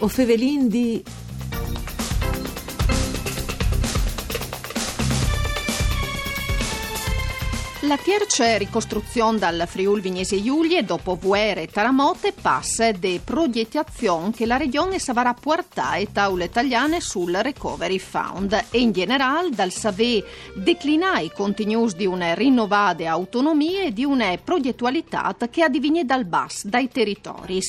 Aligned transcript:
O 0.00 0.08
Fevelin 0.08 0.68
di... 0.68 1.02
La 7.88 7.96
tierce 7.96 8.58
ricostruzione 8.58 9.38
dal 9.38 9.64
Friul 9.66 10.02
Vignesi 10.02 10.42
Giulie 10.42 10.84
dopo 10.84 11.14
Vuere 11.14 11.62
e 11.62 11.68
Taramote 11.68 12.34
passa 12.38 12.92
de 12.92 13.18
progettazione 13.24 14.30
che 14.30 14.44
la 14.44 14.58
regione 14.58 14.98
savrà 14.98 15.32
portare 15.32 16.12
taule 16.12 16.44
italiane 16.44 17.00
sul 17.00 17.32
Recovery 17.32 17.98
Fund. 17.98 18.52
E 18.70 18.80
in 18.80 18.92
generale 18.92 19.48
dal 19.48 19.72
saver 19.72 20.22
declinare 20.54 21.24
i 21.24 21.32
contenuti 21.32 21.96
di 21.96 22.04
una 22.04 22.34
rinnovata 22.34 23.08
autonomia 23.08 23.84
e 23.84 23.94
di 23.94 24.04
una 24.04 24.36
progettualità 24.36 25.34
che 25.50 25.62
addiviene 25.62 26.04
dal 26.04 26.26
bas, 26.26 26.66
dai 26.66 26.90
territori. 26.90 27.62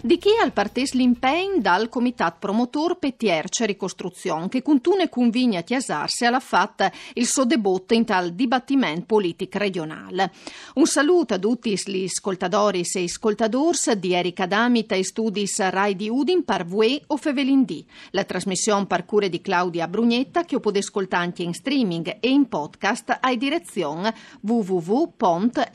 Di 0.00 0.18
chi 0.18 0.30
al 0.40 0.52
partes 0.52 0.92
l'impegno? 0.92 1.58
Dal 1.58 1.88
Comitat 1.88 2.36
Promotor 2.38 2.96
per 2.98 3.14
tierce 3.14 3.66
ricostruzione 3.66 4.48
che 4.48 4.62
continua 4.62 5.08
convigna 5.08 5.58
a 5.58 5.64
chiasarsi 5.64 6.24
alla 6.24 6.38
fatta 6.38 6.92
il 7.14 7.26
suo 7.26 7.44
debutto 7.44 7.94
in 7.94 8.04
tal 8.04 8.32
dibattimento 8.32 9.06
politico 9.06 9.46
regionale. 9.52 10.32
Un 10.74 10.86
saluto 10.86 11.34
a 11.34 11.38
tutti 11.38 11.70
gli 11.84 12.04
ascoltatori 12.04 12.86
e 12.92 13.02
ascoltadors 13.04 13.92
di 13.92 14.12
Erika 14.12 14.46
Damita 14.46 14.94
e 14.94 15.04
Studis 15.04 15.58
Rai 15.68 15.96
di 15.96 16.08
Udin 16.08 16.44
par 16.44 16.64
Vue 16.64 17.00
o 17.06 17.16
Fevelindì. 17.16 17.86
La 18.10 18.24
trasmissione 18.24 18.86
par 18.86 19.04
cure 19.04 19.28
di 19.28 19.40
Claudia 19.40 19.88
Brugnetta 19.88 20.44
che 20.44 20.60
potete 20.60 20.84
ascoltare 20.84 21.24
anche 21.24 21.42
in 21.42 21.54
streaming 21.54 22.18
e 22.20 22.28
in 22.28 22.48
podcast 22.48 23.18
a 23.20 23.34
direzione 23.34 24.14
www.fvg.rai.it 24.40 25.66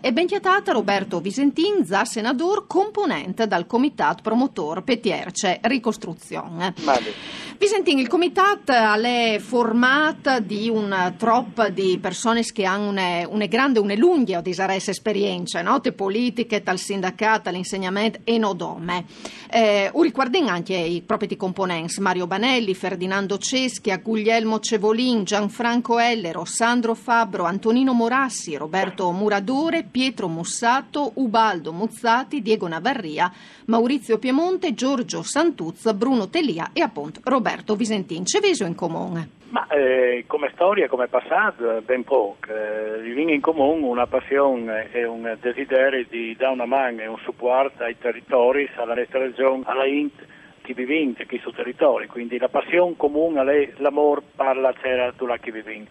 e 0.00 0.12
ben 0.12 0.26
chiatata 0.26 0.72
Roberto 0.72 1.20
Visentin, 1.20 1.84
za 1.84 2.04
senador 2.04 2.66
componente 2.66 3.46
dal 3.46 3.66
Comitat 3.66 4.22
Promotor 4.22 4.82
Petierce 4.82 5.58
Ricostruzione. 5.62 6.74
Vale. 6.82 7.12
Visentin, 7.58 7.98
il 7.98 8.06
Comitat 8.08 8.70
è 8.70 9.38
formato 9.40 10.40
di 10.40 10.68
un 10.68 11.14
troppo 11.16 11.55
di 11.70 11.98
persone 11.98 12.42
che 12.42 12.64
hanno 12.64 12.88
una, 12.88 13.26
una 13.28 13.46
grande, 13.46 13.78
una 13.78 13.94
lunga 13.94 14.40
di 14.40 14.54
esperienze, 14.90 15.62
no? 15.62 15.80
te 15.80 15.92
politiche, 15.92 16.62
dal 16.62 16.78
sindacato, 16.78 17.48
all'insegnamento 17.48 18.20
e 18.24 18.38
no 18.38 18.52
dome. 18.52 19.04
Eh, 19.50 19.90
riguardano 19.94 20.48
anche 20.48 20.74
i 20.74 21.02
propri 21.02 21.36
componenti, 21.36 22.00
Mario 22.00 22.26
Banelli, 22.26 22.74
Ferdinando 22.74 23.38
Ceschi, 23.38 23.94
Guglielmo 24.02 24.60
Cevolin, 24.60 25.24
Gianfranco 25.24 25.98
Ellero, 25.98 26.44
Sandro 26.44 26.94
Fabbro, 26.94 27.44
Antonino 27.44 27.92
Morassi, 27.92 28.56
Roberto 28.56 29.10
Muradore, 29.10 29.84
Pietro 29.84 30.28
Mussato, 30.28 31.12
Ubaldo 31.14 31.72
Muzzati, 31.72 32.42
Diego 32.42 32.68
Navarria, 32.68 33.32
Maurizio 33.66 34.18
Piemonte, 34.18 34.74
Giorgio 34.74 35.22
Santuzza, 35.22 35.94
Bruno 35.94 36.28
Tellia 36.28 36.70
e 36.72 36.80
appunto 36.80 37.20
Roberto 37.24 37.74
Visentin. 37.76 38.24
C'è 38.24 38.40
viso 38.40 38.64
in 38.64 38.74
comune? 38.74 39.35
Ma 39.48 39.68
eh, 39.68 40.24
come 40.26 40.50
storia, 40.54 40.88
come 40.88 41.06
passato, 41.06 41.80
ben 41.82 42.02
poco. 42.02 42.36
Eh, 42.48 43.00
viene 43.00 43.32
in 43.34 43.40
comune 43.40 43.86
una 43.86 44.06
passione 44.06 44.90
e 44.90 45.04
un 45.04 45.36
desiderio 45.40 46.04
di 46.08 46.34
dare 46.36 46.52
una 46.52 46.66
mano 46.66 47.00
e 47.00 47.06
un 47.06 47.18
supporto 47.18 47.84
ai 47.84 47.96
territori, 47.96 48.68
alla 48.74 48.94
nostra 48.94 49.20
regione, 49.20 49.62
alla 49.66 49.86
Int, 49.86 50.24
chi 50.62 50.72
vive 50.72 50.96
in 50.96 51.14
questo 51.28 51.52
territorio. 51.52 52.08
Quindi 52.08 52.38
la 52.38 52.48
passione 52.48 52.96
comune 52.96 53.72
l'amore 53.76 54.22
parla 54.34 54.72
c'era 54.72 55.12
tu 55.12 55.26
la 55.26 55.36
chi 55.36 55.52
vive. 55.52 55.86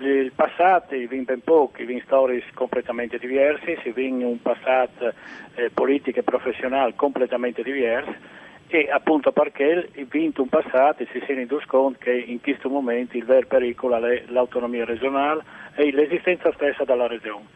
Il 0.00 0.32
passato 0.34 0.94
viene 0.94 1.24
ben 1.24 1.40
poco, 1.42 1.82
viene 1.82 2.02
storie 2.04 2.42
completamente 2.52 3.18
diverse, 3.18 3.78
si 3.82 3.92
viene 3.92 4.24
un 4.24 4.42
passato 4.42 5.12
eh, 5.54 5.70
politico 5.72 6.18
e 6.18 6.22
professionale 6.22 6.94
completamente 6.96 7.62
diverso 7.62 8.39
e 8.72 8.88
appunto 8.88 9.32
perché 9.32 9.90
vinto 10.08 10.42
un 10.42 10.48
passato 10.48 11.04
si 11.10 11.18
è 11.18 11.26
renduto 11.26 11.64
conto 11.66 11.98
che 11.98 12.12
in 12.12 12.40
questo 12.40 12.68
momento 12.68 13.16
il 13.16 13.24
vero 13.24 13.46
pericolo 13.48 13.96
è 14.06 14.22
l'autonomia 14.28 14.84
regionale 14.84 15.42
e 15.74 15.90
l'esistenza 15.90 16.52
stessa 16.52 16.84
della 16.84 17.08
regione, 17.08 17.46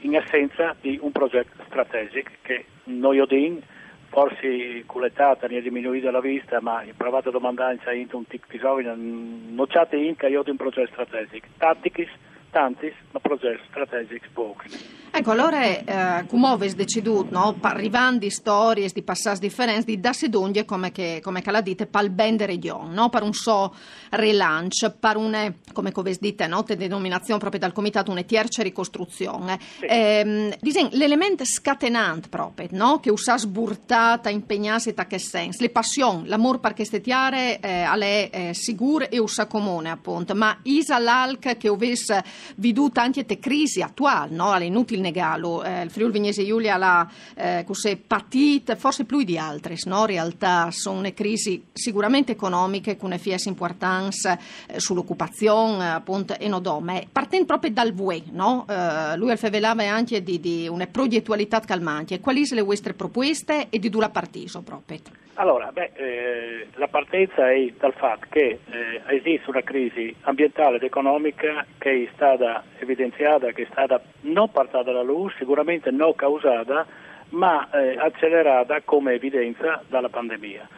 in 0.00 0.16
assenza 0.16 0.74
di 0.80 0.98
un 1.02 1.12
progetto 1.12 1.62
strategico 1.66 2.30
che 2.40 2.64
noi 2.84 3.20
odin 3.20 3.60
forse 4.08 4.84
con 4.86 5.02
l'età 5.02 5.36
ne 5.48 5.58
è 5.58 5.62
diminuita 5.62 6.10
la 6.10 6.20
vista, 6.20 6.60
ma 6.60 6.82
in 6.82 6.96
provato 6.96 7.28
a 7.28 7.32
domandare 7.32 7.78
se 7.82 8.06
un 8.12 8.26
tic 8.26 8.46
bisogna, 8.46 8.94
nocciate 8.94 9.96
in 9.96 10.16
che 10.16 10.26
io 10.26 10.42
un 10.46 10.56
progetto 10.56 10.92
strategico, 10.92 11.46
tattici, 11.56 12.08
tanti, 12.50 12.92
ma 13.10 13.20
progetti 13.20 13.62
strategici 13.68 14.28
pochi. 14.32 14.68
Ecco, 15.14 15.32
allora, 15.32 15.62
eh, 15.62 16.26
come 16.26 16.48
avete 16.48 16.74
deciso, 16.74 17.26
no? 17.28 17.54
arrivando 17.60 18.20
di 18.20 18.30
storie, 18.30 18.88
di 18.88 19.02
passaggi 19.02 19.40
differenti, 19.40 19.84
di 19.84 20.00
darsi 20.00 20.30
d'ogni, 20.30 20.64
come, 20.64 20.90
che, 20.90 21.20
come 21.22 21.42
che 21.42 21.50
la 21.50 21.60
dite, 21.60 21.84
per 21.84 22.04
il 22.04 22.10
ben 22.10 22.38
de 22.38 22.46
regione, 22.46 22.94
no? 22.94 23.10
per 23.10 23.22
un 23.22 23.34
so 23.34 23.74
relance, 24.08 24.90
per 24.90 25.18
una, 25.18 25.52
come 25.74 25.92
avete 25.94 26.18
dite, 26.18 26.46
no? 26.46 26.64
denominazione 26.66 27.38
proprio 27.38 27.60
dal 27.60 27.72
comitato, 27.74 28.10
una 28.10 28.22
tierce 28.22 28.62
ricostruzione. 28.62 29.58
Sì. 29.80 29.84
Eh, 29.84 30.58
l'elemento 30.92 31.44
scatenante 31.44 32.28
proprio, 32.30 32.68
no? 32.70 32.98
che 32.98 33.10
usa 33.10 33.36
sburtata, 33.36 34.30
impegnarsi, 34.30 34.94
ta 34.94 35.06
che 35.06 35.18
senso, 35.18 35.58
le 35.60 35.68
passioni, 35.68 36.26
l'amore 36.26 36.58
per 36.58 36.72
queste 36.72 37.02
tiare, 37.02 37.60
eh, 37.60 37.84
è 37.84 38.30
eh, 38.32 38.54
sicuro 38.54 39.10
e 39.10 39.18
usa 39.18 39.46
comune, 39.46 39.90
appunto, 39.90 40.34
ma 40.34 40.58
isa 40.62 40.98
l'alc 40.98 41.58
che 41.58 41.68
avesse 41.68 42.24
veduto 42.56 42.98
anche 42.98 43.26
te 43.26 43.38
crisi 43.38 43.82
attuali, 43.82 44.34
no? 44.34 44.52
alle 44.52 44.64
inutili 44.64 45.00
negalo. 45.02 45.62
Eh, 45.62 45.82
il 45.82 45.90
Friuli 45.90 46.12
Vignese 46.12 46.46
Giulia 46.46 46.78
l'ha 46.78 47.06
eh, 47.34 47.64
patita, 48.06 48.76
forse 48.76 49.04
più 49.04 49.22
di 49.22 49.36
altre, 49.36 49.76
no? 49.84 50.00
in 50.00 50.06
realtà 50.06 50.70
sono 50.70 51.10
crisi 51.12 51.64
sicuramente 51.72 52.32
economiche 52.32 52.96
con 52.96 53.12
effetto 53.12 53.48
importanza 53.48 54.38
eh, 54.66 54.80
sull'occupazione 54.80 55.90
appunto 55.90 56.38
e 56.38 56.48
nodome. 56.48 57.06
Partendo 57.10 57.46
proprio 57.46 57.70
dal 57.72 57.92
VUE, 57.92 58.22
no? 58.30 58.64
eh, 58.68 59.16
lui 59.16 59.30
alfevelava 59.30 59.84
anche 59.84 60.22
di, 60.22 60.40
di 60.40 60.68
una 60.68 60.86
progettualità 60.86 61.60
calmante. 61.60 62.20
Quali 62.20 62.46
sono 62.46 62.60
le 62.60 62.66
vostre 62.66 62.94
proposte 62.94 63.66
e 63.68 63.78
di 63.78 63.88
dove 63.88 64.08
partiso 64.08 64.62
proprio? 64.62 65.21
Allora, 65.34 65.72
beh, 65.72 65.92
eh, 65.94 66.66
la 66.74 66.88
partenza 66.88 67.50
è 67.50 67.72
dal 67.78 67.94
fatto 67.94 68.26
che 68.28 68.58
eh, 68.70 69.00
esiste 69.06 69.48
una 69.48 69.62
crisi 69.62 70.14
ambientale 70.22 70.76
ed 70.76 70.82
economica 70.82 71.64
che 71.78 72.04
è 72.04 72.08
stata 72.14 72.62
evidenziata, 72.78 73.50
che 73.52 73.62
è 73.62 73.66
stata 73.70 73.98
non 74.22 74.50
partita 74.50 74.82
dalla 74.82 75.00
luce, 75.00 75.36
sicuramente 75.38 75.90
non 75.90 76.14
causata, 76.14 76.84
ma 77.30 77.66
eh, 77.70 77.96
accelerata 77.96 78.82
come 78.84 79.14
evidenza 79.14 79.82
dalla 79.88 80.10
pandemia. 80.10 80.68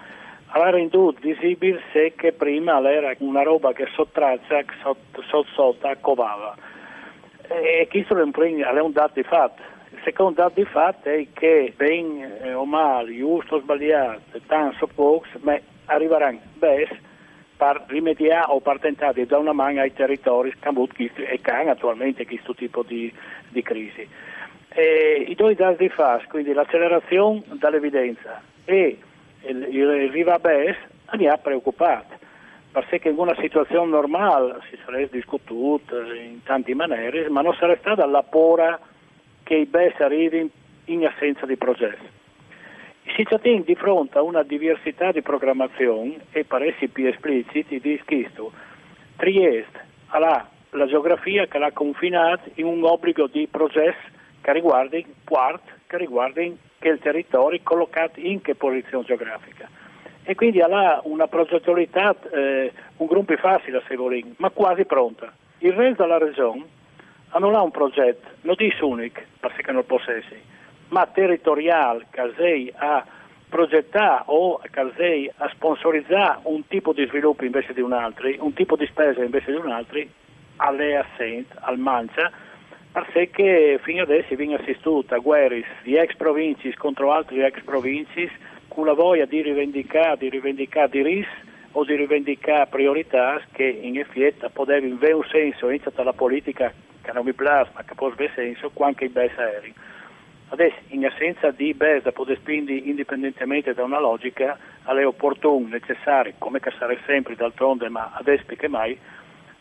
Allora 0.49 0.71
renduto 0.71 1.19
visibile 1.21 1.83
se 1.93 2.13
che 2.15 2.33
prima 2.33 2.79
era 2.89 3.13
una 3.19 3.43
roba 3.43 3.73
che 3.73 3.89
sottraccia, 3.93 4.63
sotto 4.81 5.23
sotto, 5.23 5.51
sotto 5.53 5.91
covava. 6.01 6.55
E 7.49 7.89
questo 7.91 8.17
è 8.17 8.23
un 8.23 8.93
dato 8.93 9.13
di 9.15 9.25
fatto 9.25 9.74
secondo 10.05 10.43
dato 10.43 10.61
di 10.61 10.67
fatto 10.67 11.09
è 11.09 11.27
che 11.33 11.73
ben 11.77 12.39
eh, 12.43 12.55
o 12.55 12.65
male, 12.65 13.17
giusto 13.17 13.57
o 13.57 13.61
sbagliato, 13.61 14.41
tanto 14.47 14.85
o 14.85 14.89
poco, 14.95 15.27
ma 15.41 15.59
arriveranno 15.87 16.41
bene 16.55 17.01
per 17.57 17.85
rimediare 17.87 18.47
o 18.49 18.61
per 18.61 18.79
tentare 18.79 19.15
di 19.15 19.27
dare 19.27 19.43
una 19.43 19.53
mano 19.53 19.81
ai 19.81 19.93
territori 19.93 20.55
che 20.59 21.11
e 21.17 21.41
che 21.41 21.51
hanno 21.51 21.71
attualmente 21.71 22.27
questo 22.27 22.55
tipo 22.55 22.83
di, 22.83 23.13
di 23.49 23.63
crisi. 23.63 24.07
E, 24.69 25.25
I 25.29 25.35
due 25.35 25.55
dati 25.55 25.85
di 25.85 25.89
fatto, 25.89 26.25
quindi 26.29 26.53
l'accelerazione 26.53 27.43
dall'evidenza 27.53 28.43
e 28.65 28.99
il, 29.43 29.67
il, 29.71 30.11
riva 30.11 30.39
bes, 30.39 30.77
mi 31.13 31.29
ha 31.29 31.37
preoccupato 31.37 32.23
perché 32.73 33.09
in 33.09 33.19
una 33.19 33.37
situazione 33.37 33.89
normale 33.89 34.59
si 34.69 34.77
sarebbe 34.85 35.11
discututo 35.13 36.03
in 36.03 36.43
tanti 36.43 36.75
maniere, 36.75 37.29
ma 37.29 37.41
non 37.41 37.55
sarebbe 37.55 37.79
stata 37.81 38.05
la 38.05 38.25
pura 38.25 38.81
che 39.45 39.55
i 39.55 39.67
BES 39.67 40.01
arrivino 40.01 40.49
in 40.87 41.07
assenza 41.07 41.47
di 41.47 41.57
progetto. 41.57 42.23
Si 43.15 43.23
tratta 43.23 43.49
di 43.49 43.75
fronte 43.77 44.19
a 44.19 44.23
una 44.23 44.43
diversità 44.43 45.13
di 45.13 45.23
programmazione 45.23 46.17
e 46.33 46.45
essere 46.49 46.89
più 46.89 47.07
espliciti 47.07 47.79
di 47.79 48.01
questo. 48.05 48.51
Trieste 49.17 49.85
ha 50.09 50.19
la 50.71 50.87
geografia 50.87 51.47
che 51.47 51.59
l'ha 51.59 51.71
confinata 51.71 52.43
in 52.55 52.67
un 52.67 52.83
obbligo 52.83 53.29
di 53.29 53.47
progetto 53.49 54.13
che 54.41 54.53
riguarda 54.53 54.99
Quart, 55.25 55.63
che 55.87 55.97
riguarda 55.97 56.43
che 56.79 56.99
territorio 56.99 57.61
collocato 57.63 58.21
in 58.21 58.43
che 58.43 58.55
posizione 58.55 59.05
geografica. 59.05 59.69
E 60.23 60.35
quindi 60.35 60.61
ha 60.61 61.01
una 61.05 61.29
progettualità 61.29 62.15
eh, 62.31 62.73
un 62.97 63.07
gruppo 63.07 63.37
facile 63.37 63.83
se 63.87 63.97
volete, 63.97 64.35
ma 64.37 64.51
quasi 64.51 64.85
pronta. 64.85 65.33
Il 65.59 65.73
resto 65.73 66.03
della 66.03 66.19
regione 66.19 66.65
non 67.39 67.55
ha 67.55 67.63
un 67.63 67.71
progetto, 67.71 68.29
non 68.43 68.57
è 68.59 68.83
unico, 68.83 69.21
perché 69.41 69.73
non 69.73 69.85
può 69.87 69.99
essere, 69.99 70.43
ma 70.89 71.07
territoriale 71.07 72.07
che 72.11 72.33
sei 72.37 72.73
a 72.77 73.05
progettare 73.49 74.25
o 74.27 74.59
che 74.59 74.93
sei 74.97 75.31
a 75.37 75.49
sponsorizzare 75.51 76.41
un 76.45 76.67
tipo 76.67 76.93
di 76.93 77.07
sviluppo 77.07 77.45
invece 77.45 77.73
di 77.73 77.81
un 77.81 77.93
altro, 77.93 78.29
un 78.39 78.53
tipo 78.53 78.77
di 78.77 78.87
spesa 78.87 79.23
invece 79.23 79.53
di 79.53 79.59
un 79.59 79.71
altro, 79.71 80.01
alle 80.57 80.97
assente, 80.97 81.55
al 81.61 81.79
mancia, 81.79 82.31
perché 82.93 83.79
fino 83.83 84.03
adesso 84.03 84.35
viene 84.35 84.55
assistuto 84.55 85.15
a 85.15 85.19
guerre 85.19 85.65
di 85.83 85.97
ex 85.97 86.15
province 86.17 86.75
contro 86.77 87.13
altri 87.13 87.43
ex 87.43 87.61
province 87.63 88.31
con 88.69 88.87
la 88.87 88.93
voglia 88.93 89.25
di 89.25 89.43
rivendicare, 89.43 90.17
di 90.19 90.29
rivendicare 90.29 90.89
diritti 90.89 91.53
o 91.73 91.85
di 91.85 91.97
rivendicare 91.97 92.67
priorità 92.69 93.41
che 93.53 93.65
in 93.65 93.99
effetti 93.99 94.47
potevano 94.53 94.95
avere 94.95 95.15
un 95.15 95.25
senso, 95.25 95.69
iniziata 95.69 96.05
la 96.05 96.13
politica 96.13 96.73
che 97.05 97.13
non 97.13 97.25
mi 97.25 97.35
piace 97.35 97.71
ma 97.75 97.83
che 97.85 97.95
può 97.95 98.09
avere 98.09 98.33
senso, 98.35 98.71
quanto 98.71 99.05
i 99.05 99.09
bes 99.09 99.37
aerei. 99.37 99.75
Adesso, 100.49 100.77
in 100.89 101.05
assenza 101.05 101.51
di 101.51 101.75
bes 101.75 102.03
da 102.03 102.13
poter 102.13 102.37
spingere 102.39 102.79
indipendentemente 102.79 103.75
da 103.75 103.85
una 103.85 104.01
logica, 104.01 104.57
è 104.85 105.07
opportuno, 105.07 105.69
necessario, 105.69 106.35
come 106.39 106.61
che 106.61 106.73
sarà 106.79 106.95
sempre 107.07 107.35
d'altronde, 107.35 107.89
ma 107.89 108.13
adesso 108.15 108.45
più 108.47 108.57
che 108.57 108.69
mai, 108.69 108.99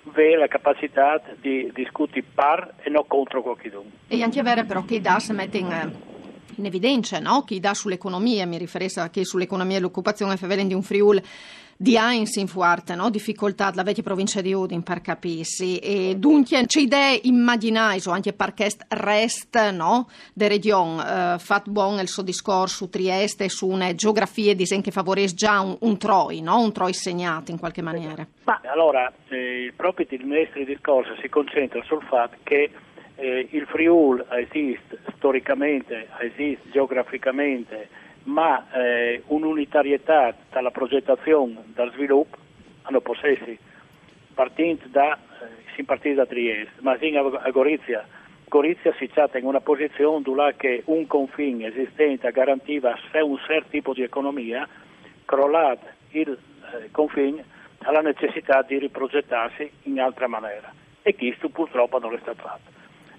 avere 0.08 0.38
la 0.38 0.48
capacità 0.48 1.22
di 1.40 1.72
discutere 1.74 2.24
par 2.34 2.74
e 2.82 2.90
non 2.90 3.06
contro 3.08 3.42
qualcuno. 3.42 3.84
E 4.08 4.22
anche 4.22 4.42
vero 4.42 4.66
però 4.66 4.84
che 4.84 4.96
i 4.96 5.02
DAS 5.02 5.30
mette 5.30 5.58
in, 5.58 6.12
in 6.58 6.66
evidenza, 6.66 7.20
no? 7.20 7.44
Chi 7.44 7.60
dà 7.60 7.74
sull'economia, 7.74 8.46
mi 8.46 8.58
riferisco 8.58 9.02
anche 9.02 9.24
sull'economia 9.26 9.78
e 9.78 9.80
l'occupazione 9.80 10.38
favelen 10.38 10.68
di 10.68 10.74
un 10.74 10.84
Friul 10.84 11.22
di 11.76 11.98
Heinz 11.98 12.36
in 12.36 12.48
fuerte 12.48 12.96
no? 12.96 13.10
difficoltà 13.10 13.70
della 13.70 13.84
vecchia 13.84 14.04
provincia 14.04 14.42
di 14.42 14.54
Udin 14.54 14.84
per 14.84 15.02
capirsi 15.02 15.78
e 15.80 16.16
dunque 16.16 16.66
c'è 16.66 16.80
idee 16.80 17.20
immaginai 17.24 18.02
anche 18.06 18.34
perché 18.34 18.70
rest 18.90 19.72
no? 19.72 20.08
de 20.34 20.48
region 20.48 20.98
uh, 20.98 21.40
fat 21.40 21.68
buon 21.70 22.00
il 22.00 22.08
suo 22.08 22.24
discorso 22.24 22.76
su 22.76 22.90
Trieste 22.90 23.50
su 23.50 23.68
una 23.68 23.94
geografia 23.96 24.56
disen 24.56 24.82
che 24.82 24.92
favorisce 24.92 25.36
già 25.36 25.60
un, 25.60 25.76
un 25.82 25.98
troi 25.98 26.42
no? 26.42 26.60
un 26.60 26.72
troi 26.72 26.94
segnato 26.94 27.52
in 27.52 27.60
qualche 27.60 27.82
maniera 27.82 28.26
ma 28.44 28.62
allora 28.72 29.12
eh, 29.30 29.74
proprio 29.76 30.06
il 30.10 30.26
nostro 30.26 30.64
discorso 30.64 31.16
si 31.22 31.28
concentra 31.28 31.82
sul 31.84 32.04
fatto 32.04 32.38
che 32.44 32.70
eh, 33.16 33.48
il 33.52 33.66
Friul 33.68 34.26
esiste 34.32 35.00
storicamente 35.16 36.08
esiste 36.20 36.70
geograficamente 36.72 38.02
ma 38.24 38.72
eh, 38.72 39.22
un'unitarietà 39.28 40.34
dalla 40.52 40.72
progettazione, 40.72 41.64
dal 41.74 41.92
sviluppo, 41.92 42.38
hanno 42.84 43.02
possessi, 43.02 43.58
partendo 44.34 44.84
da, 44.88 45.18
eh, 45.76 45.84
partì 45.84 46.14
da 46.14 46.26
Trieste, 46.26 46.82
ma 46.82 46.96
in 47.00 47.18
a 47.18 47.50
Gorizia, 47.50 48.06
Gorizia 48.46 48.94
si 48.98 49.08
tratta 49.08 49.38
in 49.38 49.46
una 49.46 49.62
posizione 49.62 50.22
dove 50.22 50.84
un 50.86 51.08
confine 51.08 51.68
esistente 51.68 52.32
garantiva 52.32 52.98
un 53.14 53.38
certo 53.46 53.70
tipo 53.70 53.94
di 53.94 54.04
economia, 54.04 54.68
crollato 55.26 55.88
il 56.12 56.30
eh, 56.30 56.92
confine 56.92 57.44
alla 57.80 58.02
necessità 58.02 58.62
di 58.62 58.78
riprogettarsi 58.78 59.70
in 59.84 60.00
altra 60.00 60.28
maniera. 60.28 60.72
E 61.02 61.16
questo 61.16 61.50
purtroppo 61.50 62.00
non 62.00 62.14
è 62.14 62.20
stato 62.22 62.42
fatto 62.42 62.73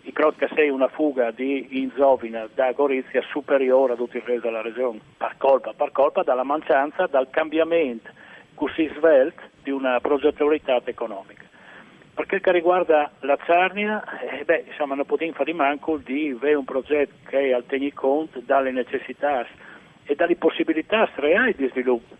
i 0.06 0.12
Crotca 0.12 0.48
6 0.54 0.68
una 0.68 0.88
fuga 0.88 1.30
di 1.30 1.80
Inzovina 1.80 2.46
da 2.54 2.72
Gorizia 2.72 3.22
superiore 3.22 3.94
a 3.94 3.96
tutto 3.96 4.18
il 4.18 4.22
resto 4.22 4.46
della 4.46 4.60
regione, 4.60 5.00
per 5.16 5.34
colpa, 5.38 5.72
per 5.72 5.92
colpa 5.92 6.22
della 6.22 6.44
mancanza, 6.44 7.06
dal 7.06 7.30
cambiamento 7.30 8.10
così 8.54 8.90
svelte 8.96 9.50
di 9.62 9.70
una 9.70 9.98
progettualità 10.00 10.80
economica. 10.84 11.42
Per 12.14 12.26
quel 12.26 12.40
che 12.40 12.52
riguarda 12.52 13.10
la 13.20 13.36
Zarnia, 13.44 14.04
eh, 14.20 14.44
beh, 14.44 14.64
insomma, 14.68 14.94
non 14.94 15.04
possiamo 15.06 15.32
fare 15.32 15.52
manco 15.52 15.96
di 15.96 16.32
avere 16.36 16.54
un 16.54 16.64
progetto 16.64 17.14
che 17.26 17.52
al 17.52 17.64
tenga 17.66 17.90
conto 17.94 18.40
dalle 18.44 18.70
necessità 18.70 19.44
e 20.04 20.14
dalle 20.14 20.36
possibilità 20.36 21.10
reali 21.16 21.54
di 21.56 21.66
sviluppo. 21.70 22.14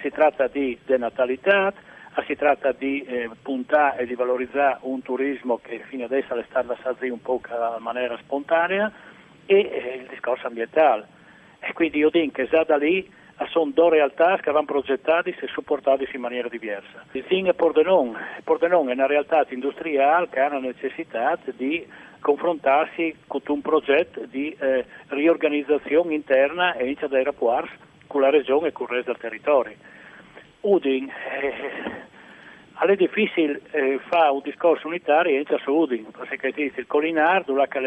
Si 0.00 0.08
tratta 0.10 0.46
di 0.46 0.78
denatalità, 0.84 1.72
si 2.22 2.36
tratta 2.36 2.72
di 2.72 3.02
eh, 3.02 3.30
puntare 3.42 4.02
e 4.02 4.06
di 4.06 4.14
valorizzare 4.14 4.78
un 4.82 5.02
turismo 5.02 5.58
che 5.62 5.80
fino 5.88 6.04
adesso 6.04 6.34
è 6.34 6.44
stato 6.48 6.72
assaggiato 6.72 7.12
un 7.12 7.20
po' 7.20 7.40
in 7.48 7.82
maniera 7.82 8.16
spontanea 8.18 8.92
e 9.46 9.56
eh, 9.56 9.98
il 10.02 10.06
discorso 10.08 10.46
ambientale. 10.46 11.06
E 11.60 11.72
quindi 11.72 11.98
io 11.98 12.10
dico 12.10 12.32
che 12.32 12.48
già 12.48 12.62
da 12.64 12.76
lì 12.76 13.10
sono 13.50 13.72
due 13.74 13.90
realtà 13.90 14.38
che 14.38 14.52
vanno 14.52 14.66
progettate 14.66 15.30
e 15.30 15.46
supportate 15.48 16.08
in 16.12 16.20
maniera 16.20 16.48
diversa. 16.48 17.04
Il 17.12 17.24
Zing 17.28 17.48
e 17.48 17.54
Pordenone. 17.54 18.40
Pordenone 18.44 18.92
è 18.92 18.94
una 18.94 19.06
realtà 19.06 19.44
industriale 19.48 20.28
che 20.28 20.40
ha 20.40 20.48
la 20.48 20.60
necessità 20.60 21.36
di 21.56 21.86
confrontarsi 22.20 23.16
con 23.26 23.40
un 23.46 23.60
progetto 23.60 24.24
di 24.26 24.56
eh, 24.58 24.84
riorganizzazione 25.08 26.14
interna 26.14 26.74
e 26.74 26.84
inizia 26.84 27.08
dai 27.08 27.24
rapporti 27.24 27.82
con 28.06 28.20
la 28.20 28.30
regione 28.30 28.68
e 28.68 28.72
con 28.72 28.86
il 28.88 28.96
resto 28.96 29.12
del 29.12 29.20
territorio. 29.20 29.74
Udin, 30.64 31.10
eh, 31.10 32.02
è 32.86 32.96
difficile 32.96 33.60
eh, 33.70 34.00
fare 34.08 34.30
un 34.30 34.40
discorso 34.42 34.86
unitario 34.86 35.36
senza 35.36 35.62
su 35.62 35.72
Udin, 35.72 36.06
perché 36.10 36.48
esiste 36.48 36.80
il 36.80 36.86
Colinardo, 36.86 37.54
là 37.54 37.66
che 37.66 37.78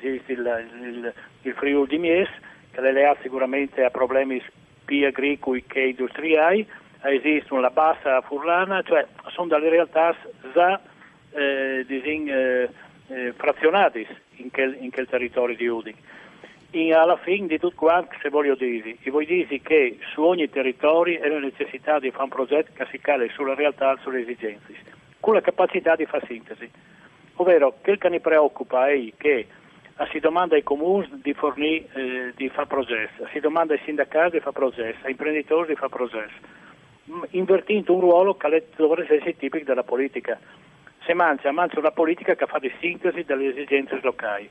esiste 0.00 0.32
il, 0.32 0.68
il, 0.82 1.12
il 1.42 1.54
Friuli 1.54 1.88
di 1.88 1.98
Mies, 1.98 2.28
che 2.70 2.80
le 2.80 3.16
sicuramente 3.20 3.84
ha 3.84 3.90
problemi 3.90 4.42
più 4.84 5.06
agricoli 5.06 5.64
che 5.66 5.80
industriali, 5.80 6.66
esiste 7.02 7.58
la 7.58 7.70
bassa 7.70 8.20
furlana, 8.22 8.82
cioè 8.82 9.06
sono 9.28 9.48
delle 9.48 9.68
realtà 9.68 10.16
già 10.54 10.80
eh, 11.34 11.84
eh, 11.88 12.68
eh, 13.08 13.32
frazionate 13.36 14.06
in 14.36 14.48
in 14.80 14.90
quel 14.90 15.06
territorio 15.08 15.56
di 15.56 15.66
Udin 15.66 15.96
in, 16.72 16.94
alla 16.94 17.16
fine 17.16 17.46
di 17.46 17.58
tutto 17.58 17.76
quanto 17.76 18.14
se 18.20 18.28
voglio 18.28 18.54
dire, 18.54 18.96
e 19.02 19.10
voglio 19.10 19.34
dire 19.34 19.60
che 19.60 19.98
su 20.12 20.22
ogni 20.22 20.48
territorio 20.48 21.20
è 21.20 21.28
la 21.28 21.38
necessità 21.38 21.98
di 21.98 22.10
fare 22.10 22.24
un 22.24 22.28
progetto 22.30 22.70
che 22.74 22.86
si 22.90 22.98
cala 22.98 23.26
sulla 23.30 23.54
realtà, 23.54 23.96
sulle 24.02 24.20
esigenze, 24.20 24.74
con 25.20 25.34
la 25.34 25.40
capacità 25.40 25.96
di 25.96 26.06
fare 26.06 26.26
sintesi. 26.26 26.70
Ovvero, 27.36 27.74
quel 27.80 27.98
che 27.98 28.10
mi 28.10 28.20
preoccupa 28.20 28.88
è 28.88 29.12
che 29.16 29.46
si 30.10 30.18
domanda 30.18 30.54
ai 30.54 30.62
comuni 30.62 31.08
di 31.22 31.32
fornire, 31.34 31.86
eh, 31.94 32.32
di 32.34 32.48
fare 32.48 32.66
progetto, 32.66 33.28
si 33.32 33.40
domanda 33.40 33.74
ai 33.74 33.80
sindacati 33.84 34.32
di 34.32 34.40
fare 34.40 34.52
progetto, 34.52 35.04
ai 35.04 35.12
imprenditori 35.12 35.68
di 35.68 35.74
fare 35.74 35.90
progetto, 35.90 36.60
invertendo 37.30 37.94
un 37.94 38.00
ruolo 38.00 38.36
che 38.36 38.68
dovrebbe 38.76 39.14
essere 39.14 39.36
tipico 39.36 39.64
della 39.64 39.84
politica. 39.84 40.38
Se 41.04 41.14
mangia, 41.14 41.50
mangia 41.50 41.78
una 41.78 41.90
politica 41.90 42.34
che 42.34 42.46
fa 42.46 42.58
di 42.58 42.72
sintesi 42.80 43.24
delle 43.24 43.50
esigenze 43.50 43.98
locali. 44.02 44.48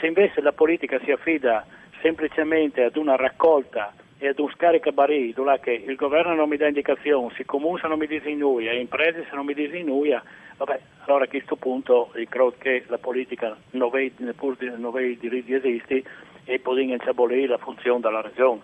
Se 0.00 0.06
invece 0.06 0.40
la 0.40 0.52
politica 0.52 0.98
si 1.04 1.10
affida 1.10 1.66
semplicemente 2.00 2.82
ad 2.82 2.96
una 2.96 3.16
raccolta 3.16 3.92
e 4.16 4.28
ad 4.28 4.38
un 4.38 4.50
scaricabarì, 4.50 5.34
dove 5.34 5.60
il 5.64 5.94
governo 5.94 6.34
non 6.34 6.48
mi 6.48 6.56
dà 6.56 6.66
indicazioni, 6.66 7.30
si 7.36 7.44
comune 7.44 7.80
se 7.80 7.86
non 7.86 7.98
mi 7.98 8.06
disinnuia, 8.06 8.72
le 8.72 8.80
imprese 8.80 9.26
se 9.28 9.34
non 9.34 9.44
mi 9.44 9.52
disinnuia, 9.52 10.22
vabbè, 10.56 10.80
allora 11.04 11.24
a 11.24 11.28
questo 11.28 11.56
punto 11.56 12.10
credo 12.12 12.54
che 12.56 12.84
la 12.88 12.96
politica 12.96 13.54
neppure 13.72 14.74
non 14.76 14.90
vede 14.90 15.18
diritti 15.18 15.52
esisti 15.52 16.02
e 16.44 16.58
può 16.60 16.74
incabolire 16.76 17.48
la 17.48 17.58
funzione 17.58 18.00
della 18.00 18.22
regione, 18.22 18.60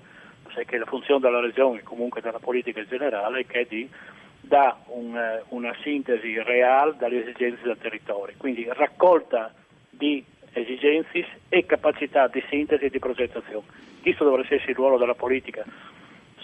perché 0.55 0.79
la 0.79 0.87
funzione 0.87 1.21
della 1.21 1.41
regione 1.41 1.81
e 1.81 1.83
comunque 1.83 2.23
della 2.23 2.39
politica 2.39 2.81
in 2.81 2.87
generale 2.89 3.41
è 3.41 3.47
che 3.47 3.67
di 3.69 3.89
dà 4.41 4.79
un, 4.87 5.19
una 5.49 5.75
sintesi 5.83 6.41
reale 6.41 6.95
dalle 6.97 7.23
esigenze 7.23 7.63
del 7.63 7.79
territorio, 7.79 8.35
quindi 8.39 8.67
raccolta 8.71 9.53
di 9.91 10.25
esigenze 10.61 11.27
e 11.49 11.67
capacità 11.67 12.29
di 12.29 12.43
sintesi 12.49 12.85
e 12.85 12.91
di 12.91 12.99
progettazione. 12.99 13.67
Questo 14.01 14.25
dovrebbe 14.25 14.55
essere 14.55 14.71
il 14.71 14.77
ruolo 14.77 14.99
della 14.99 15.15
politica, 15.15 15.65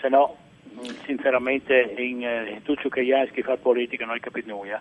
se 0.01 0.09
no 0.09 0.37
mm, 0.75 0.81
sinceramente 1.05 1.95
in, 1.97 2.25
eh, 2.25 2.61
tutto 2.65 2.83
ciò 2.83 2.89
che 2.89 3.03
è 3.03 3.31
che 3.31 3.43
fa 3.43 3.57
politica 3.57 4.05
non 4.05 4.15
hai 4.15 4.21
capito 4.21 4.49
nulla 4.49 4.81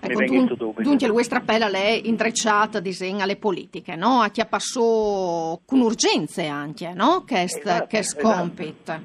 ecco, 0.00 0.54
dun, 0.54 0.74
dunque 0.78 1.06
il 1.06 1.12
vostro 1.12 1.38
appello 1.38 1.66
è 1.66 2.00
intrecciata 2.02 2.80
disegna 2.80 3.26
le 3.26 3.36
politiche 3.36 3.96
no? 3.96 4.22
a 4.22 4.30
chi 4.30 4.42
passò 4.48 5.60
con 5.64 5.80
urgenze 5.80 6.46
anche 6.46 6.92
no? 6.94 7.24
che, 7.26 7.46
st- 7.48 7.66
esatto, 7.66 7.96
esatto. 7.96 9.00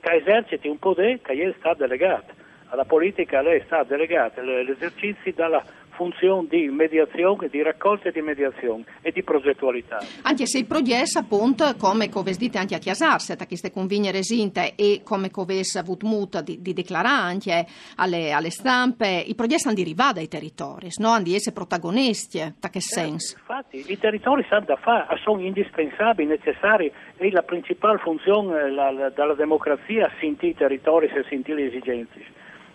che 0.00 0.14
eserciti 0.16 0.68
un 0.68 0.78
potere 0.78 1.20
che 1.20 1.36
gli 1.36 1.40
è 1.40 1.54
stato 1.58 1.78
delegato 1.80 2.32
alla 2.68 2.84
politica 2.84 3.42
lei 3.42 3.62
sta 3.66 3.84
delegata 3.84 4.40
l'esercizio 4.40 5.32
dalla 5.34 5.62
funzione 5.92 6.46
di 6.48 6.68
mediazione, 6.68 7.48
di 7.48 7.62
raccolta 7.62 8.08
e 8.08 8.12
di 8.12 8.20
mediazione 8.20 8.84
e 9.00 9.12
di 9.12 9.22
progettualità. 9.22 9.98
Anche 10.22 10.46
se 10.46 10.58
il 10.58 10.66
progetto, 10.66 11.18
appunto, 11.18 11.74
come 11.78 12.08
coves 12.08 12.38
dite 12.38 12.58
anche 12.58 12.74
a 12.74 12.78
chiasarsi, 12.78 13.32
a 13.32 13.46
queste 13.46 13.70
convigne 13.70 14.10
resinte 14.10 14.74
e 14.74 15.02
come 15.04 15.30
coves 15.30 15.76
avuto 15.76 16.06
muta 16.06 16.40
di, 16.40 16.60
di 16.60 16.72
declarare 16.72 17.22
anche 17.22 17.66
alle, 17.96 18.32
alle, 18.32 18.50
stampe, 18.50 19.06
i 19.26 19.34
progetti 19.34 19.66
hanno 19.66 19.76
derivato 19.76 20.14
dai 20.14 20.28
territori, 20.28 20.88
no? 20.98 21.10
hanno 21.10 21.24
di 21.24 21.34
essere 21.34 21.54
protagonisti, 21.54 22.38
da 22.58 22.68
che 22.68 22.78
eh, 22.78 22.80
senso? 22.80 23.36
Eh, 23.36 23.38
infatti, 23.40 23.92
i 23.92 23.98
territori 23.98 24.44
sanno 24.48 24.64
da 24.66 24.76
fare, 24.76 25.18
sono 25.22 25.40
indispensabili, 25.40 26.28
necessari 26.28 26.92
e 27.16 27.30
la 27.30 27.42
principale 27.42 27.98
funzione 27.98 28.70
la, 28.70 28.90
la, 28.90 29.08
della 29.10 29.34
democrazia 29.34 30.06
è 30.06 30.10
sentire 30.20 30.52
i 30.52 30.54
territori 30.54 31.10
sentire 31.28 31.62
le 31.62 31.68
esigenze. 31.68 32.24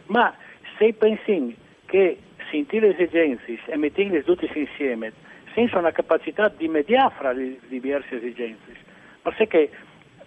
Ma 0.08 0.34
se 0.78 0.94
pensi 0.94 1.56
che 1.86 2.18
sentire 2.50 2.88
le 2.88 2.94
esigenze 2.94 3.60
e 3.66 3.78
metterle 3.78 4.24
tutte 4.24 4.50
insieme 4.54 5.14
senza 5.54 5.78
una 5.78 5.92
capacità 5.92 6.50
di 6.50 6.68
mediare 6.68 7.14
fra 7.18 7.32
le 7.32 7.60
diverse 7.68 8.18
esigenze, 8.18 8.76
perché 9.22 9.70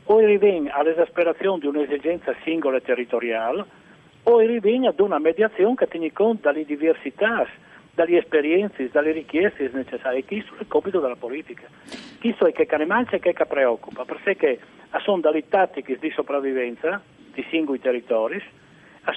o 0.04 0.18
arriviamo 0.18 0.70
all'esasperazione 0.72 1.60
di 1.60 1.66
un'esigenza 1.66 2.34
singola 2.42 2.78
e 2.78 2.82
territoriale 2.82 3.64
o 4.24 4.38
arriviamo 4.38 4.88
ad 4.88 4.98
una 4.98 5.18
mediazione 5.18 5.76
che 5.76 5.86
tiene 5.86 6.12
conto 6.12 6.50
dalle 6.50 6.64
diversità, 6.64 7.46
dalle 7.94 8.18
esperienze, 8.18 8.90
dalle 8.90 9.12
richieste 9.12 9.70
necessarie. 9.72 10.24
Questo 10.24 10.54
è 10.56 10.60
il 10.60 10.66
compito 10.66 10.98
della 11.00 11.16
politica. 11.16 11.68
Questo 12.20 12.46
è 12.46 12.52
che 12.52 12.66
ne 12.76 12.86
mangia 12.86 13.16
e 13.16 13.20
che 13.20 13.46
preoccupa, 13.46 14.04
perché 14.04 14.58
sono 15.04 15.20
dalle 15.20 15.48
tattiche 15.48 15.96
di 15.98 16.10
sopravvivenza 16.10 17.00
di 17.32 17.46
singoli 17.48 17.80
territori, 17.80 18.42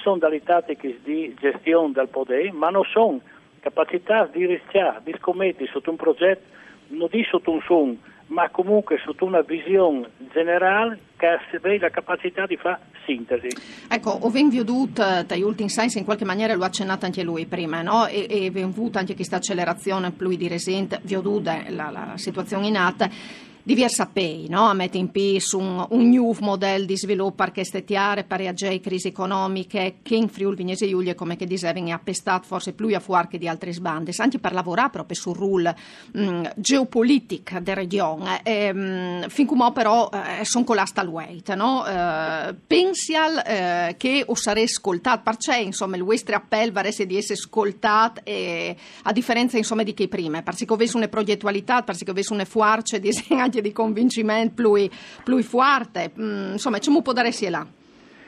sono 0.02 0.18
dalle 0.18 0.42
tattiche 0.42 1.00
di 1.02 1.34
gestione 1.38 1.92
del 1.92 2.08
potere, 2.08 2.52
ma 2.52 2.70
non 2.70 2.84
sono 2.84 3.20
capacità 3.60 4.28
di 4.30 4.46
rischiare, 4.46 5.00
di 5.04 5.14
scommettere 5.18 5.70
sotto 5.72 5.90
un 5.90 5.96
progetto, 5.96 6.42
non 6.88 7.08
di 7.10 7.24
sotto 7.30 7.50
un 7.50 7.60
suono, 7.62 7.96
ma 8.26 8.48
comunque 8.50 8.98
sotto 9.04 9.24
una 9.24 9.40
visione 9.40 10.10
generale 10.32 10.98
che 11.16 11.26
abbia 11.26 11.78
la 11.78 11.90
capacità 11.90 12.46
di 12.46 12.56
fare 12.56 12.80
sintesi. 13.04 13.48
Ecco, 13.88 14.10
ho 14.10 14.28
veduto 14.28 15.02
dagli 15.26 15.42
ultimi 15.42 15.68
science 15.68 15.98
in 15.98 16.04
qualche 16.04 16.24
maniera 16.24 16.54
lo 16.54 16.64
ha 16.64 16.66
accennato 16.66 17.04
anche 17.04 17.22
lui 17.22 17.46
prima, 17.46 17.82
no? 17.82 18.06
e, 18.06 18.26
e 18.28 18.62
avuto 18.62 18.98
anche 18.98 19.14
questa 19.14 19.36
accelerazione 19.36 20.12
più 20.12 20.28
di 20.28 20.48
recente, 20.48 21.00
vi 21.02 21.14
ho 21.14 21.40
la, 21.42 21.90
la 21.90 22.12
situazione 22.16 22.66
in 22.66 22.76
atto 22.76 23.52
diversa 23.64 24.06
pei, 24.06 24.46
no? 24.48 24.66
a 24.66 24.74
mettere 24.74 24.98
in 24.98 25.10
piedi 25.10 25.42
un, 25.52 25.86
un 25.88 26.08
nuovo 26.10 26.36
modello 26.40 26.84
di 26.84 26.96
sviluppo 26.96 27.44
per 27.44 27.64
stetiare, 27.64 28.24
per 28.24 28.38
reagire 28.38 28.78
crisi 28.78 29.08
economiche 29.08 29.96
che 30.02 30.14
in 30.14 30.28
Friuli 30.28 30.56
Vignese 30.56 30.86
Giulia, 30.86 31.14
come 31.14 31.36
che 31.36 31.46
dicevi, 31.46 31.80
è 31.88 31.90
appestato 31.90 32.46
forse 32.46 32.72
più 32.72 32.94
a 32.94 33.00
fuori 33.00 33.28
che 33.28 33.38
di 33.38 33.48
altre 33.48 33.72
sbande, 33.72 34.12
anche 34.18 34.38
per 34.38 34.52
lavorare 34.52 34.90
proprio 34.90 35.16
sul 35.16 35.34
ruolo 35.34 35.74
mm, 36.16 36.44
geopolitico 36.56 37.58
della 37.60 37.80
regione. 37.80 38.42
E, 38.42 38.72
mm, 38.72 39.22
fin 39.28 39.46
come 39.46 39.72
però 39.72 40.10
eh, 40.12 40.44
sono 40.44 40.64
con 40.64 40.76
la 40.76 40.84
stalweight, 40.84 41.54
no? 41.54 41.86
Eh, 41.86 42.54
pensi 42.66 43.14
eh, 43.14 43.94
che 43.96 44.24
o 44.26 44.34
sarei 44.34 44.64
ascoltato, 44.64 45.22
perché 45.24 45.56
insomma 45.56 45.96
il 45.96 46.04
vostro 46.04 46.36
appello 46.36 46.72
varesse 46.72 47.06
di 47.06 47.16
essere 47.16 47.34
ascoltato 47.34 48.20
a 48.24 49.12
differenza 49.12 49.56
insomma 49.56 49.82
di 49.82 49.94
che 49.94 50.06
prima, 50.08 50.42
perché 50.42 50.66
avesse 50.68 50.96
una 50.96 51.08
progettualità, 51.08 51.82
perché 51.82 52.10
avesse 52.10 52.32
una 52.34 52.44
fuarce 52.44 53.00
di 53.00 53.10
anche 53.54 53.60
di 53.60 53.72
convincimento 53.72 54.54
più, 54.54 54.88
più 55.22 55.42
forte. 55.42 56.10
Mm, 56.18 56.52
insomma, 56.52 56.78
come 56.80 57.02
può 57.02 57.12
dare 57.12 57.30
sia 57.30 57.50
là? 57.50 57.66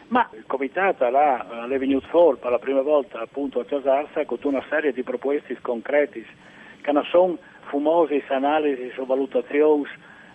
Ma 0.09 0.29
il 0.35 0.45
comitato 0.47 1.09
là, 1.09 1.67
è 1.69 1.79
venuto 1.79 2.07
fuori 2.09 2.39
per 2.39 2.53
la 2.53 2.59
prima 2.59 2.83
volta 2.83 3.21
appunto 3.21 3.59
a 3.59 3.65
Casarsa 3.65 4.25
con 4.25 4.39
una 4.45 4.63
serie 4.69 4.93
di 4.93 5.03
proposte 5.03 5.59
concrete 5.61 6.25
che 6.81 6.93
non 6.93 7.05
sono 7.11 7.39
fumose 7.63 8.23
analisi 8.29 8.93
o 8.99 9.05
valutazioni 9.05 9.85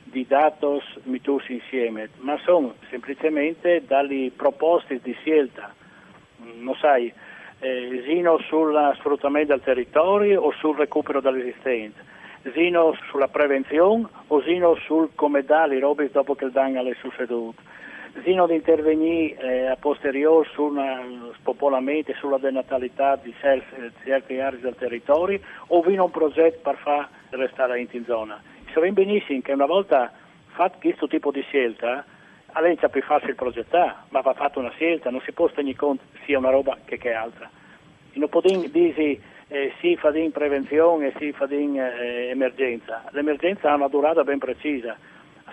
di 0.04 0.26
dati 0.28 0.66
messi 1.04 1.54
insieme, 1.54 2.10
ma 2.18 2.38
sono 2.44 2.74
semplicemente 2.90 3.84
dalle 3.88 4.32
proposte 4.36 5.00
di 5.02 5.16
scelta, 5.22 5.74
mm, 6.42 6.64
non 6.64 6.76
sai, 6.76 7.14
eh, 7.60 8.04
sino 8.06 8.40
sul 8.50 8.76
sfruttamento 8.98 9.54
del 9.54 9.64
territorio 9.64 10.42
o 10.42 10.52
sul 10.52 10.76
recupero 10.76 11.22
dell'esistente 11.22 12.10
sino 12.54 12.96
sulla 13.10 13.28
prevenzione 13.28 14.08
o 14.28 14.42
sino 14.42 14.76
sul 14.76 15.10
come 15.16 15.44
dare 15.44 15.76
i 15.76 15.80
robe 15.80 16.10
dopo 16.12 16.36
che 16.36 16.46
il 16.46 16.52
danno 16.52 16.84
è 16.84 16.96
succeduto, 17.00 17.62
sino 18.24 18.48
di 18.48 18.56
intervenire 18.56 19.38
eh, 19.38 19.66
a 19.68 19.76
posteriori 19.76 20.48
sul 20.54 21.34
spopolamento 21.36 22.12
e 22.12 22.16
sulla 22.16 22.38
denatalità 22.38 23.16
di 23.16 23.34
certe 23.40 24.42
aree 24.42 24.60
del 24.60 24.76
territorio 24.76 25.40
o 25.68 25.82
vino 25.82 26.06
un 26.06 26.12
progetto 26.12 26.60
per 26.62 26.78
far 26.78 27.08
restare 27.30 27.80
in 27.80 28.04
zona. 28.06 28.42
Sappiamo 28.74 28.94
benissimo 28.94 29.42
che 29.42 29.52
una 29.52 29.66
volta 29.66 30.12
fatto 30.48 30.78
questo 30.80 31.08
tipo 31.08 31.32
di 31.32 31.42
scelta, 31.42 32.04
all'inizio 32.54 32.88
è 32.88 32.90
più 32.90 33.02
facile 33.02 33.36
progettare, 33.36 33.96
ma 34.10 34.22
va 34.22 34.34
fatta 34.34 34.60
una 34.60 34.72
scelta, 34.72 35.10
non 35.10 35.22
si 35.22 35.32
può 35.32 35.48
tenere 35.50 35.76
conto 35.76 36.04
sia 36.26 36.38
una 36.38 36.50
roba 36.50 36.78
che 36.86 36.98
che 36.98 37.12
altra. 37.14 37.50
Non 38.14 38.30
possiamo 38.30 38.68
dire 38.68 39.20
eh, 39.52 39.74
si 39.82 39.98
fa 39.98 40.18
in 40.18 40.32
prevenzione 40.32 41.08
e 41.08 41.14
si 41.18 41.34
fa 41.34 41.46
in 41.50 41.78
eh, 41.78 42.30
emergenza. 42.30 43.04
L'emergenza 43.12 43.70
ha 43.70 43.76
una 43.76 43.90
durata 43.90 44.24
ben 44.24 44.40
precisa, 44.40 44.96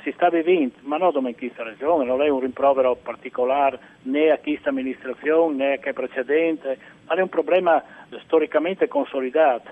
si 0.03 0.13
sta 0.13 0.31
vivendo, 0.31 0.77
ma 0.83 0.99
non 0.99 1.27
in 1.27 1.37
questa 1.37 1.65
regione, 1.65 2.05
non 2.05 2.23
è 2.23 2.29
un 2.29 2.39
rimprovero 2.39 2.95
particolare 2.95 3.81
né 4.03 4.31
a 4.31 4.39
questa 4.39 4.69
amministrazione 4.69 5.57
né 5.57 5.73
a 5.73 5.79
che 5.79 5.93
precedente, 5.93 6.79
ma 7.09 7.15
è 7.17 7.21
un 7.21 7.29
problema 7.29 7.83
storicamente 8.23 8.87
consolidato 8.87 9.69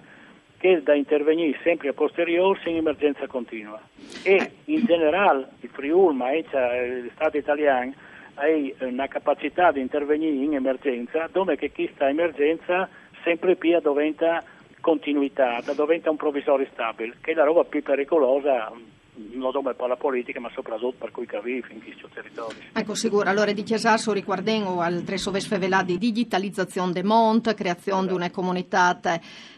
che 0.59 0.83
da 0.83 0.95
intervenire 0.95 1.57
sempre 1.63 1.91
a 1.91 1.93
posteriori 1.93 2.59
in 2.65 2.79
emergenza 2.79 3.29
continua. 3.29 3.81
E 4.25 4.51
in 4.65 4.85
generale 4.87 5.51
il 5.61 5.69
Friuli, 5.69 6.17
ma 6.17 6.31
anche 6.31 7.03
lo 7.03 7.11
Stato 7.15 7.37
italiano, 7.37 7.95
ha 8.35 8.45
una 8.81 9.07
capacità 9.07 9.71
di 9.71 9.81
intervenire 9.81 10.45
in 10.45 10.55
emergenza 10.55 11.29
dove 11.31 11.57
che 11.57 11.71
questa 11.71 12.09
emergenza 12.09 12.89
sempre 13.27 13.57
più 13.57 13.77
diventa 13.81 14.45
continuità, 14.81 15.61
diventa 15.75 16.11
un 16.11 16.17
provvisorio 16.17 16.69
stabile, 16.73 17.17
che 17.21 17.33
è 17.33 17.35
la 17.35 17.43
roba 17.43 17.65
più 17.65 17.83
pericolosa 17.83 18.71
non 19.17 19.51
solo 19.53 19.75
per 19.75 19.89
la 19.89 19.97
politica 19.97 20.41
ma 20.41 20.51
soprattutto 20.55 20.97
per 20.99 21.11
cui 21.11 21.27
vive 21.43 21.69
in 21.71 21.83
questo 21.83 22.09
territorio. 22.13 22.59
Ecco 22.73 22.95
sicuro, 22.95 23.29
allora 23.29 23.53
di 23.53 23.63
Chiasasso 23.63 24.13
riguardando 24.13 24.81
al 24.81 25.03
Tresoves 25.05 25.47
Fevelà 25.47 25.83
di 25.83 25.99
digitalizzazione 25.99 26.93
de 26.93 27.03
Mont, 27.03 27.55
creazione 27.55 28.01
esatto. 28.01 28.07
di 28.07 28.23
una 28.23 28.31
comunità 28.31 28.99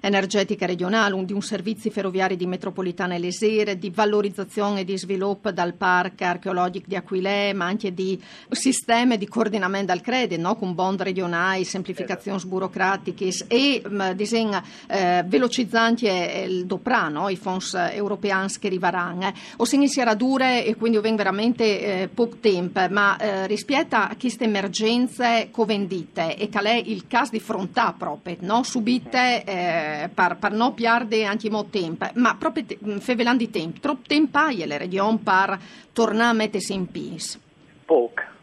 energetica 0.00 0.66
regionale, 0.66 1.24
di 1.24 1.32
un 1.32 1.42
servizio 1.42 1.90
ferroviari 1.90 2.36
di 2.36 2.46
metropolitana 2.46 3.14
e 3.14 3.18
lesere, 3.18 3.78
di 3.78 3.90
valorizzazione 3.90 4.80
e 4.80 4.84
di 4.84 4.96
sviluppo 4.96 5.50
dal 5.50 5.74
parco 5.74 6.24
archeologico 6.24 6.86
di 6.88 6.96
Aquilè, 6.96 7.52
ma 7.52 7.66
anche 7.66 7.92
di 7.92 8.20
sistemi 8.50 9.18
di 9.18 9.26
coordinamento 9.26 9.92
al 9.92 10.00
credito, 10.00 10.40
no? 10.40 10.56
con 10.56 10.74
bond 10.74 11.02
regionali, 11.02 11.64
semplificazioni 11.64 12.36
esatto. 12.36 12.52
burocratiche 12.52 13.30
e 13.48 13.82
disegna 14.14 14.62
eh, 14.88 15.24
velocizzanti 15.26 16.06
il 16.06 16.66
doprà, 16.66 17.08
no? 17.08 17.28
i 17.28 17.36
fondi 17.36 17.56
europei 17.92 18.30
che 18.58 18.66
arriveranno 18.66 19.32
o 19.56 19.64
se 19.64 19.76
inizierà 19.76 20.14
dure 20.14 20.64
e 20.64 20.76
quindi 20.76 20.98
vengono 20.98 21.16
veramente 21.30 22.02
eh, 22.02 22.08
poco 22.08 22.36
tempo, 22.40 22.80
ma 22.90 23.16
eh, 23.16 23.46
rispetto 23.46 23.96
a 23.96 24.14
queste 24.18 24.44
emergenze 24.44 25.48
covendite 25.50 26.36
e 26.36 26.48
che 26.48 26.58
è 26.58 26.82
il 26.84 27.06
caso 27.06 27.32
di 27.32 27.40
frontà 27.40 27.94
proprio, 27.96 28.36
no? 28.40 28.62
subite 28.62 29.42
eh, 29.44 30.08
per, 30.12 30.38
non 30.52 30.74
perdere 30.74 31.24
anche 31.24 31.50
molto 31.50 31.78
tempo, 31.78 32.06
ma 32.14 32.36
proprio 32.36 32.64
te, 32.64 32.78
mm, 32.84 32.96
fevelando 32.98 33.44
di 33.44 33.50
tempo, 33.50 33.80
troppo 33.80 34.02
tempo 34.06 34.38
hai 34.38 34.66
le 34.66 34.78
regioni 34.78 35.18
per 35.18 35.58
tornare 35.92 36.30
a 36.30 36.34
mettersi 36.34 36.72
in 36.72 36.86
peace? 36.90 37.38
Poco. 37.84 38.36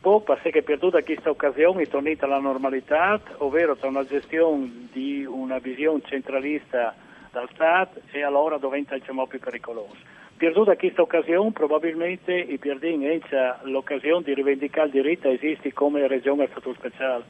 Poco 0.00 0.36
perché 0.40 0.62
per 0.62 0.78
tutta 0.78 1.02
questa 1.02 1.30
occasione 1.30 1.82
è 1.82 1.88
tornata 1.88 2.26
alla 2.26 2.38
normalità, 2.38 3.20
ovvero 3.38 3.74
tra 3.74 3.88
una 3.88 4.04
gestione 4.04 4.88
di 4.92 5.24
una 5.24 5.58
visione 5.58 6.00
centralista 6.04 6.94
dal 7.36 7.48
Stato 7.52 8.00
e 8.12 8.22
allora 8.22 8.56
diventa 8.56 8.94
il 8.94 9.02
più 9.02 9.38
pericoloso. 9.38 9.96
Perduta 10.38 10.74
questa 10.76 11.02
occasione, 11.02 11.52
probabilmente 11.52 12.32
i 12.32 12.56
Pierdin 12.56 13.20
ha 13.32 13.58
l'occasione 13.64 14.22
di 14.24 14.32
rivendicare 14.32 14.86
il 14.86 14.92
diritto 14.92 15.28
a 15.28 15.32
esistere 15.32 15.74
come 15.74 16.06
regione 16.06 16.44
a 16.44 16.48
statuto 16.48 16.78
speciale. 16.78 17.24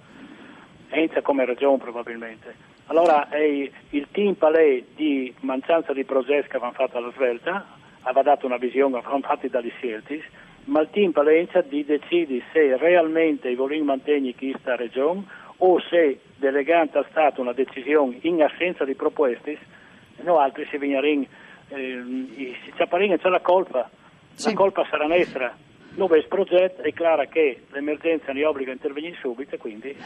Enza 0.90 1.22
come 1.22 1.44
regione 1.44 1.78
probabilmente. 1.78 2.54
Allora 2.86 3.28
è 3.28 3.42
il 3.42 4.06
team 4.12 4.34
palè 4.34 4.84
di 4.94 5.34
mancanza 5.40 5.92
di 5.92 6.04
progetti 6.04 6.48
che 6.50 6.56
avevano 6.56 6.74
fatto 6.74 6.98
alla 6.98 7.10
svelta, 7.10 7.66
aveva 8.02 8.22
dato 8.22 8.46
una 8.46 8.58
visione, 8.58 8.98
avevano 8.98 9.22
fatto 9.22 9.48
dagli 9.48 9.72
scelti, 9.78 10.22
ma 10.66 10.82
il 10.82 10.90
team 10.90 11.10
palè 11.10 11.48
di 11.68 11.84
decidere 11.84 12.44
se 12.52 12.76
realmente 12.76 13.52
vogliono 13.56 13.84
mantenere 13.84 14.34
questa 14.38 14.76
regione 14.76 15.24
o 15.58 15.80
se 15.80 16.20
delegando 16.36 16.98
al 16.98 17.06
Stato 17.10 17.40
una 17.40 17.52
decisione 17.52 18.18
in 18.22 18.42
assenza 18.42 18.84
di 18.84 18.94
proposte, 18.94 19.58
no 20.22 20.38
altri 20.38 20.66
si 20.70 20.76
vengono 20.78 21.06
eh, 21.68 22.54
Ciapparini 22.76 23.18
c'è 23.18 23.28
la 23.28 23.40
colpa, 23.40 23.88
sì. 24.34 24.48
la 24.48 24.54
colpa 24.54 24.86
sarà 24.88 25.06
nostra. 25.06 25.64
Dove 25.96 26.18
il 26.18 26.26
progetto 26.28 26.82
è 26.82 26.92
chiaro 26.92 27.26
che 27.30 27.62
l'emergenza 27.70 28.30
ne 28.30 28.44
obbliga 28.44 28.70
a 28.70 28.74
intervenire 28.74 29.16
subito 29.18 29.54
e 29.54 29.58
quindi 29.58 29.88
eh, 29.88 29.96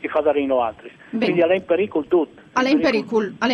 si 0.00 0.08
fa 0.08 0.20
dare 0.20 0.44
altri. 0.44 0.90
Bene. 1.10 1.24
Quindi 1.24 1.40
è 1.40 1.54
in 1.54 1.64
pericolo 1.64 2.04
tutto. 2.08 2.40
È 2.52 2.68
in 2.68 2.80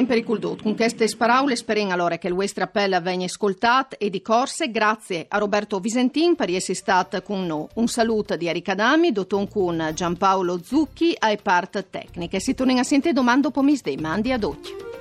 pericolo 0.06 0.38
tutto. 0.38 0.62
Con 0.62 0.74
queste 0.74 1.04
parole 1.18 1.54
speriamo 1.54 1.92
allora 1.92 2.16
che 2.16 2.28
il 2.28 2.34
vostro 2.34 2.64
appello 2.64 2.98
venga 3.02 3.26
ascoltato 3.26 3.96
e 3.98 4.08
di 4.08 4.22
corse. 4.22 4.70
Grazie 4.70 5.26
a 5.28 5.36
Roberto 5.36 5.80
Visentin 5.80 6.34
per 6.34 6.48
essere 6.48 6.78
stato 6.78 7.20
con 7.20 7.44
noi. 7.44 7.66
Un 7.74 7.88
saluto 7.88 8.36
di 8.36 8.46
Erika 8.46 8.74
Dami, 8.74 9.12
dottor 9.12 9.46
Kun 9.50 9.90
Giampaolo 9.92 10.62
Zucchi 10.62 11.12
e 11.12 11.38
parte 11.42 11.90
tecniche. 11.90 12.40
Si 12.40 12.54
torna 12.54 12.80
a 12.80 12.84
sentire 12.84 13.12
domani 13.12 13.42
dopo 13.42 13.60
misdè, 13.60 13.94
mandi 14.00 14.32
ad 14.32 14.44
occhio. 14.44 14.91